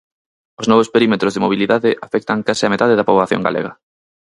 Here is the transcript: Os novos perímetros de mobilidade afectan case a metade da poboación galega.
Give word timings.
Os 0.61 0.69
novos 0.71 0.91
perímetros 0.93 1.33
de 1.33 1.43
mobilidade 1.45 1.89
afectan 2.05 2.43
case 2.47 2.63
a 2.65 2.71
metade 2.73 2.97
da 2.97 3.07
poboación 3.09 3.41
galega. 3.47 3.71